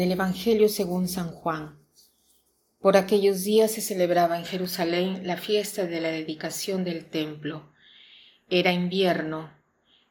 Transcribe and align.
Del 0.00 0.12
Evangelio 0.12 0.70
según 0.70 1.08
San 1.08 1.28
Juan. 1.30 1.78
Por 2.80 2.96
aquellos 2.96 3.44
días 3.44 3.72
se 3.72 3.82
celebraba 3.82 4.38
en 4.38 4.46
Jerusalén 4.46 5.26
la 5.26 5.36
fiesta 5.36 5.84
de 5.84 6.00
la 6.00 6.08
dedicación 6.08 6.84
del 6.84 7.04
templo. 7.04 7.70
Era 8.48 8.72
invierno. 8.72 9.52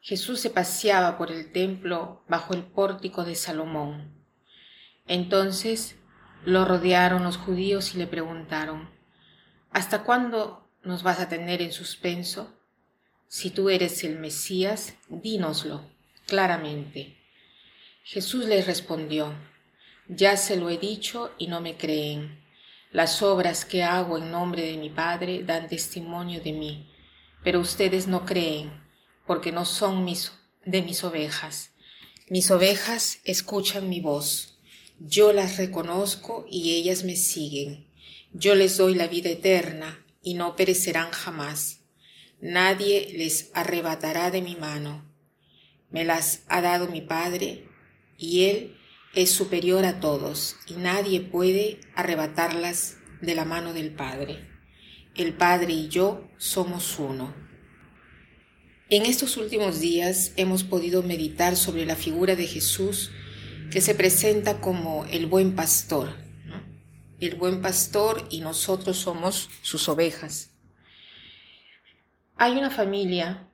Jesús 0.00 0.40
se 0.40 0.48
paseaba 0.48 1.18
por 1.18 1.30
el 1.30 1.52
templo 1.52 2.24
bajo 2.28 2.54
el 2.54 2.62
pórtico 2.62 3.26
de 3.26 3.34
Salomón. 3.34 4.14
Entonces 5.06 5.96
lo 6.46 6.64
rodearon 6.64 7.22
los 7.22 7.36
judíos 7.36 7.94
y 7.94 7.98
le 7.98 8.06
preguntaron, 8.06 8.88
¿Hasta 9.70 10.02
cuándo 10.02 10.66
nos 10.82 11.02
vas 11.02 11.20
a 11.20 11.28
tener 11.28 11.60
en 11.60 11.72
suspenso? 11.72 12.58
Si 13.28 13.50
tú 13.50 13.68
eres 13.68 14.02
el 14.02 14.18
Mesías, 14.18 14.94
dínoslo 15.10 15.84
claramente. 16.26 17.18
Jesús 18.02 18.46
les 18.46 18.66
respondió, 18.66 19.34
ya 20.08 20.36
se 20.36 20.56
lo 20.56 20.70
he 20.70 20.78
dicho 20.78 21.32
y 21.38 21.46
no 21.46 21.60
me 21.60 21.76
creen. 21.76 22.42
Las 22.90 23.22
obras 23.22 23.64
que 23.64 23.82
hago 23.82 24.18
en 24.18 24.30
nombre 24.30 24.62
de 24.62 24.76
mi 24.76 24.90
Padre 24.90 25.42
dan 25.42 25.68
testimonio 25.68 26.40
de 26.40 26.52
mí, 26.52 26.90
pero 27.42 27.60
ustedes 27.60 28.06
no 28.06 28.24
creen, 28.24 28.72
porque 29.26 29.50
no 29.50 29.64
son 29.64 30.04
mis, 30.04 30.32
de 30.64 30.82
mis 30.82 31.02
ovejas. 31.02 31.72
Mis 32.28 32.50
ovejas 32.50 33.18
escuchan 33.24 33.88
mi 33.88 34.00
voz. 34.00 34.58
Yo 34.98 35.32
las 35.32 35.56
reconozco 35.56 36.46
y 36.48 36.72
ellas 36.74 37.04
me 37.04 37.16
siguen. 37.16 37.88
Yo 38.32 38.54
les 38.54 38.76
doy 38.76 38.94
la 38.94 39.08
vida 39.08 39.30
eterna 39.30 40.04
y 40.22 40.34
no 40.34 40.56
perecerán 40.56 41.10
jamás. 41.10 41.80
Nadie 42.40 43.12
les 43.16 43.50
arrebatará 43.54 44.30
de 44.30 44.42
mi 44.42 44.54
mano. 44.56 45.04
Me 45.90 46.04
las 46.04 46.44
ha 46.48 46.60
dado 46.60 46.88
mi 46.88 47.00
Padre 47.00 47.68
y 48.16 48.44
Él 48.44 48.76
es 49.14 49.30
superior 49.30 49.84
a 49.84 50.00
todos 50.00 50.56
y 50.66 50.74
nadie 50.74 51.20
puede 51.20 51.80
arrebatarlas 51.94 52.98
de 53.20 53.34
la 53.34 53.44
mano 53.44 53.72
del 53.72 53.92
Padre. 53.94 54.48
El 55.14 55.34
Padre 55.34 55.72
y 55.72 55.88
yo 55.88 56.28
somos 56.36 56.98
uno. 56.98 57.34
En 58.90 59.06
estos 59.06 59.36
últimos 59.36 59.80
días 59.80 60.32
hemos 60.36 60.64
podido 60.64 61.02
meditar 61.02 61.56
sobre 61.56 61.86
la 61.86 61.96
figura 61.96 62.36
de 62.36 62.46
Jesús 62.46 63.10
que 63.70 63.80
se 63.80 63.94
presenta 63.94 64.60
como 64.60 65.04
el 65.06 65.26
buen 65.26 65.54
pastor. 65.54 66.16
El 67.20 67.36
buen 67.36 67.62
pastor 67.62 68.26
y 68.30 68.40
nosotros 68.40 68.98
somos 68.98 69.48
sus 69.62 69.88
ovejas. 69.88 70.50
Hay 72.36 72.52
una 72.52 72.70
familia 72.70 73.48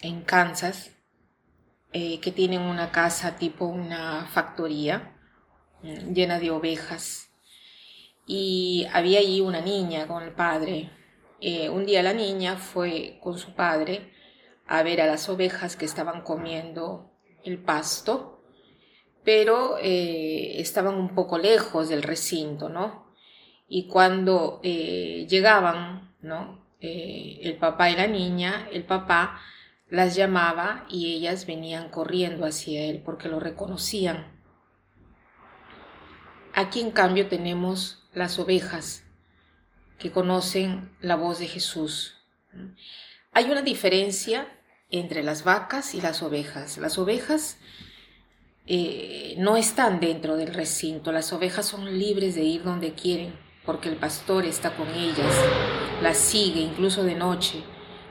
en 0.00 0.22
Kansas 0.22 0.95
eh, 1.98 2.20
que 2.20 2.30
tienen 2.30 2.60
una 2.60 2.92
casa 2.92 3.38
tipo 3.38 3.64
una 3.64 4.26
factoría 4.26 5.16
mm, 5.82 6.12
llena 6.12 6.38
de 6.38 6.50
ovejas. 6.50 7.30
Y 8.26 8.86
había 8.92 9.20
allí 9.20 9.40
una 9.40 9.62
niña 9.62 10.06
con 10.06 10.22
el 10.22 10.32
padre. 10.32 10.90
Eh, 11.40 11.70
un 11.70 11.86
día 11.86 12.02
la 12.02 12.12
niña 12.12 12.58
fue 12.58 13.18
con 13.22 13.38
su 13.38 13.54
padre 13.54 14.12
a 14.66 14.82
ver 14.82 15.00
a 15.00 15.06
las 15.06 15.30
ovejas 15.30 15.74
que 15.74 15.86
estaban 15.86 16.20
comiendo 16.20 17.12
el 17.44 17.56
pasto, 17.62 18.42
pero 19.24 19.78
eh, 19.78 20.60
estaban 20.60 20.96
un 20.96 21.14
poco 21.14 21.38
lejos 21.38 21.88
del 21.88 22.02
recinto, 22.02 22.68
¿no? 22.68 23.06
Y 23.68 23.88
cuando 23.88 24.60
llegaban, 24.62 26.14
¿no? 26.20 26.66
el 26.78 27.56
papá 27.56 27.88
y 27.90 27.96
la 27.96 28.06
niña, 28.06 28.68
el 28.70 28.84
papá 28.84 29.40
las 29.88 30.16
llamaba 30.16 30.84
y 30.88 31.14
ellas 31.14 31.46
venían 31.46 31.88
corriendo 31.88 32.44
hacia 32.46 32.82
él 32.82 33.02
porque 33.04 33.28
lo 33.28 33.40
reconocían. 33.40 34.26
Aquí 36.54 36.80
en 36.80 36.90
cambio 36.90 37.28
tenemos 37.28 38.08
las 38.12 38.38
ovejas 38.38 39.04
que 39.98 40.10
conocen 40.10 40.90
la 41.00 41.16
voz 41.16 41.38
de 41.38 41.46
Jesús. 41.46 42.16
Hay 43.32 43.50
una 43.50 43.62
diferencia 43.62 44.48
entre 44.90 45.22
las 45.22 45.44
vacas 45.44 45.94
y 45.94 46.00
las 46.00 46.22
ovejas. 46.22 46.78
Las 46.78 46.98
ovejas 46.98 47.58
eh, 48.66 49.34
no 49.38 49.56
están 49.56 50.00
dentro 50.00 50.36
del 50.36 50.52
recinto, 50.54 51.12
las 51.12 51.32
ovejas 51.32 51.66
son 51.66 51.98
libres 51.98 52.34
de 52.34 52.42
ir 52.42 52.64
donde 52.64 52.94
quieren 52.94 53.46
porque 53.64 53.88
el 53.88 53.96
pastor 53.96 54.46
está 54.46 54.76
con 54.76 54.88
ellas, 54.88 55.34
las 56.00 56.16
sigue 56.16 56.60
incluso 56.60 57.02
de 57.02 57.16
noche 57.16 57.62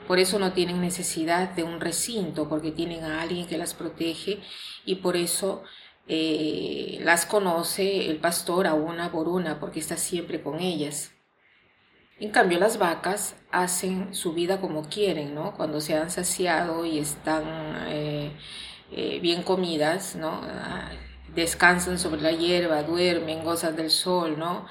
por 0.06 0.18
eso 0.18 0.38
no 0.38 0.52
tienen 0.52 0.80
necesidad 0.80 1.50
de 1.50 1.62
un 1.62 1.80
recinto, 1.80 2.48
porque 2.48 2.72
tienen 2.72 3.04
a 3.04 3.22
alguien 3.22 3.46
que 3.46 3.58
las 3.58 3.74
protege 3.74 4.40
y 4.84 4.96
por 4.96 5.16
eso 5.16 5.62
eh, 6.08 6.98
las 7.02 7.26
conoce 7.26 8.08
el 8.08 8.18
pastor 8.18 8.66
a 8.66 8.74
una 8.74 9.10
por 9.10 9.28
una, 9.28 9.58
porque 9.58 9.80
está 9.80 9.96
siempre 9.96 10.42
con 10.42 10.60
ellas. 10.60 11.12
En 12.18 12.30
cambio, 12.30 12.58
las 12.58 12.78
vacas 12.78 13.36
hacen 13.50 14.14
su 14.14 14.32
vida 14.32 14.60
como 14.60 14.88
quieren, 14.88 15.34
¿no? 15.34 15.54
Cuando 15.54 15.80
se 15.82 15.94
han 15.94 16.10
saciado 16.10 16.86
y 16.86 16.98
están 16.98 17.44
eh, 17.88 18.32
eh, 18.90 19.18
bien 19.20 19.42
comidas, 19.42 20.16
¿no? 20.16 20.40
Ah, 20.42 20.90
descansan 21.34 21.98
sobre 21.98 22.22
la 22.22 22.32
hierba, 22.32 22.82
duermen, 22.84 23.44
gozan 23.44 23.76
del 23.76 23.90
sol, 23.90 24.38
¿no? 24.38 24.66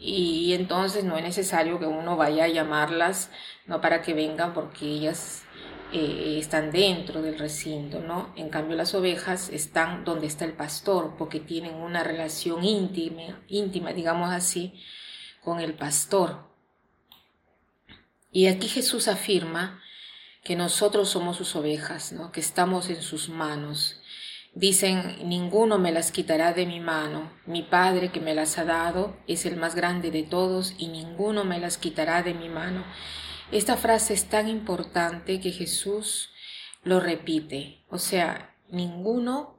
Y 0.00 0.52
entonces 0.54 1.04
no 1.04 1.16
es 1.16 1.24
necesario 1.24 1.78
que 1.78 1.86
uno 1.86 2.16
vaya 2.16 2.44
a 2.44 2.48
llamarlas 2.48 3.30
no 3.66 3.80
para 3.80 4.02
que 4.02 4.14
vengan 4.14 4.54
porque 4.54 4.86
ellas 4.86 5.44
eh, 5.90 6.36
están 6.38 6.70
dentro 6.70 7.22
del 7.22 7.38
recinto, 7.38 8.00
¿no? 8.00 8.32
En 8.36 8.50
cambio 8.50 8.76
las 8.76 8.94
ovejas 8.94 9.48
están 9.48 10.04
donde 10.04 10.26
está 10.26 10.44
el 10.44 10.52
pastor 10.52 11.14
porque 11.16 11.40
tienen 11.40 11.74
una 11.74 12.04
relación 12.04 12.62
íntima, 12.62 13.40
íntima, 13.48 13.94
digamos 13.94 14.30
así, 14.30 14.74
con 15.42 15.60
el 15.60 15.72
pastor. 15.72 16.46
Y 18.30 18.48
aquí 18.48 18.68
Jesús 18.68 19.08
afirma 19.08 19.82
que 20.44 20.56
nosotros 20.56 21.08
somos 21.08 21.38
sus 21.38 21.56
ovejas, 21.56 22.12
¿no? 22.12 22.32
que 22.32 22.40
estamos 22.40 22.90
en 22.90 23.02
sus 23.02 23.30
manos 23.30 24.00
Dicen, 24.54 25.16
ninguno 25.28 25.78
me 25.78 25.92
las 25.92 26.10
quitará 26.10 26.52
de 26.52 26.66
mi 26.66 26.80
mano. 26.80 27.30
Mi 27.46 27.62
Padre 27.62 28.10
que 28.10 28.20
me 28.20 28.34
las 28.34 28.58
ha 28.58 28.64
dado 28.64 29.16
es 29.26 29.46
el 29.46 29.56
más 29.56 29.74
grande 29.74 30.10
de 30.10 30.22
todos 30.22 30.74
y 30.78 30.88
ninguno 30.88 31.44
me 31.44 31.60
las 31.60 31.78
quitará 31.78 32.22
de 32.22 32.34
mi 32.34 32.48
mano. 32.48 32.84
Esta 33.52 33.76
frase 33.76 34.14
es 34.14 34.28
tan 34.28 34.48
importante 34.48 35.40
que 35.40 35.52
Jesús 35.52 36.30
lo 36.82 37.00
repite. 37.00 37.84
O 37.88 37.98
sea, 37.98 38.54
ninguno 38.68 39.58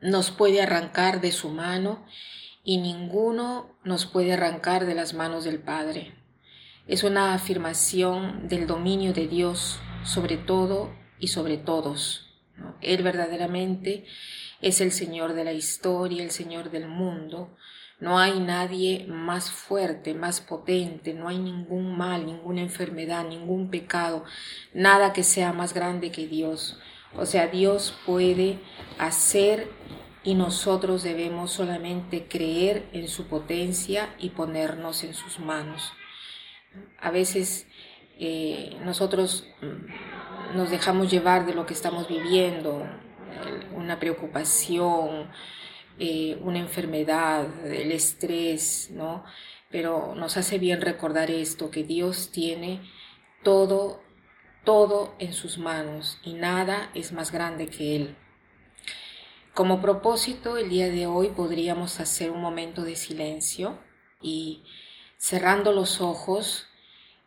nos 0.00 0.30
puede 0.30 0.62
arrancar 0.62 1.20
de 1.20 1.32
su 1.32 1.48
mano 1.48 2.04
y 2.62 2.78
ninguno 2.78 3.76
nos 3.84 4.06
puede 4.06 4.32
arrancar 4.32 4.86
de 4.86 4.94
las 4.94 5.14
manos 5.14 5.44
del 5.44 5.58
Padre. 5.58 6.14
Es 6.86 7.02
una 7.02 7.34
afirmación 7.34 8.46
del 8.48 8.66
dominio 8.66 9.12
de 9.12 9.26
Dios 9.26 9.80
sobre 10.04 10.36
todo 10.36 10.94
y 11.18 11.28
sobre 11.28 11.56
todos. 11.56 12.33
Él 12.80 13.02
verdaderamente 13.02 14.04
es 14.60 14.80
el 14.80 14.92
Señor 14.92 15.34
de 15.34 15.44
la 15.44 15.52
historia, 15.52 16.22
el 16.22 16.30
Señor 16.30 16.70
del 16.70 16.88
mundo. 16.88 17.56
No 18.00 18.18
hay 18.18 18.40
nadie 18.40 19.06
más 19.08 19.50
fuerte, 19.50 20.14
más 20.14 20.40
potente, 20.40 21.14
no 21.14 21.28
hay 21.28 21.38
ningún 21.38 21.96
mal, 21.96 22.26
ninguna 22.26 22.60
enfermedad, 22.60 23.24
ningún 23.26 23.70
pecado, 23.70 24.24
nada 24.72 25.12
que 25.12 25.22
sea 25.22 25.52
más 25.52 25.74
grande 25.74 26.10
que 26.10 26.26
Dios. 26.26 26.78
O 27.16 27.26
sea, 27.26 27.46
Dios 27.46 27.94
puede 28.04 28.58
hacer 28.98 29.70
y 30.24 30.34
nosotros 30.34 31.02
debemos 31.02 31.52
solamente 31.52 32.26
creer 32.26 32.88
en 32.92 33.08
su 33.08 33.26
potencia 33.26 34.14
y 34.18 34.30
ponernos 34.30 35.04
en 35.04 35.14
sus 35.14 35.38
manos. 35.38 35.92
A 36.98 37.10
veces 37.10 37.68
eh, 38.18 38.76
nosotros 38.84 39.46
nos 40.54 40.70
dejamos 40.70 41.10
llevar 41.10 41.46
de 41.46 41.54
lo 41.54 41.66
que 41.66 41.74
estamos 41.74 42.08
viviendo, 42.08 42.86
una 43.74 43.98
preocupación, 43.98 45.30
eh, 45.98 46.38
una 46.42 46.58
enfermedad, 46.58 47.46
el 47.66 47.92
estrés, 47.92 48.90
¿no? 48.90 49.24
Pero 49.70 50.14
nos 50.14 50.36
hace 50.36 50.58
bien 50.58 50.80
recordar 50.80 51.30
esto, 51.30 51.70
que 51.70 51.82
Dios 51.82 52.30
tiene 52.30 52.80
todo, 53.42 54.00
todo 54.64 55.14
en 55.18 55.32
sus 55.32 55.58
manos 55.58 56.20
y 56.22 56.34
nada 56.34 56.90
es 56.94 57.12
más 57.12 57.32
grande 57.32 57.66
que 57.66 57.96
Él. 57.96 58.16
Como 59.52 59.80
propósito, 59.80 60.56
el 60.56 60.68
día 60.68 60.88
de 60.88 61.06
hoy 61.06 61.28
podríamos 61.28 62.00
hacer 62.00 62.30
un 62.30 62.40
momento 62.40 62.82
de 62.82 62.96
silencio 62.96 63.78
y 64.20 64.64
cerrando 65.16 65.72
los 65.72 66.00
ojos, 66.00 66.66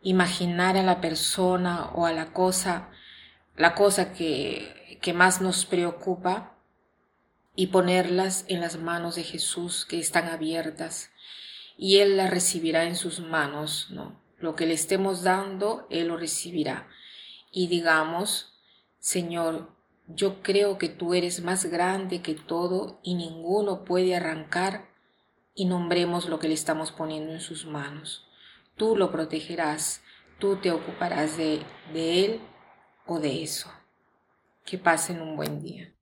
imaginar 0.01 0.77
a 0.77 0.83
la 0.83 0.99
persona 0.99 1.89
o 1.93 2.05
a 2.05 2.13
la 2.13 2.33
cosa 2.33 2.89
la 3.57 3.73
cosa 3.73 4.13
que, 4.13 4.99
que 5.01 5.13
más 5.13 5.41
nos 5.41 5.65
preocupa 5.65 6.55
y 7.55 7.67
ponerlas 7.67 8.45
en 8.47 8.61
las 8.61 8.77
manos 8.77 9.15
de 9.15 9.23
Jesús 9.23 9.85
que 9.85 9.99
están 9.99 10.27
abiertas 10.27 11.09
y 11.75 11.97
Él 11.97 12.17
las 12.17 12.29
recibirá 12.29 12.83
en 12.85 12.95
sus 12.95 13.19
manos, 13.19 13.87
¿no? 13.89 14.21
Lo 14.37 14.55
que 14.55 14.67
le 14.67 14.75
estemos 14.75 15.23
dando, 15.23 15.87
Él 15.89 16.09
lo 16.09 16.17
recibirá. 16.17 16.87
Y 17.51 17.67
digamos, 17.67 18.53
Señor, 18.99 19.71
yo 20.07 20.43
creo 20.43 20.77
que 20.77 20.89
tú 20.89 21.15
eres 21.15 21.41
más 21.41 21.65
grande 21.65 22.21
que 22.21 22.35
todo 22.35 22.99
y 23.03 23.15
ninguno 23.15 23.83
puede 23.83 24.15
arrancar 24.15 24.89
y 25.55 25.65
nombremos 25.65 26.29
lo 26.29 26.37
que 26.37 26.47
le 26.47 26.53
estamos 26.53 26.91
poniendo 26.91 27.31
en 27.31 27.41
sus 27.41 27.65
manos. 27.65 28.27
Tú 28.75 28.95
lo 28.95 29.11
protegerás, 29.11 30.03
tú 30.37 30.57
te 30.57 30.71
ocuparás 30.71 31.37
de, 31.37 31.65
de 31.91 32.25
él 32.25 32.41
o 33.07 33.19
de 33.19 33.43
eso. 33.43 33.71
Que 34.65 34.77
pasen 34.77 35.21
un 35.21 35.35
buen 35.35 35.61
día. 35.61 35.96